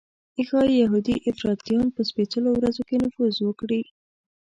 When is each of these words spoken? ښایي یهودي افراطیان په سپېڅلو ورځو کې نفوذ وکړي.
ښایي 0.47 0.75
یهودي 0.83 1.15
افراطیان 1.31 1.85
په 1.95 2.01
سپېڅلو 2.09 2.49
ورځو 2.53 2.81
کې 2.89 3.01
نفوذ 3.03 3.35
وکړي. 3.41 3.81